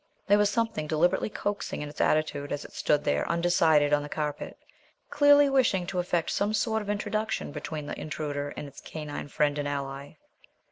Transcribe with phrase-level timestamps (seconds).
[0.25, 4.09] There was something deliberately coaxing in its attitude as it stood there undecided on the
[4.09, 4.57] carpet,
[5.11, 9.59] clearly wishing to effect some sort of introduction between the Intruder and its canine friend
[9.59, 10.13] and ally.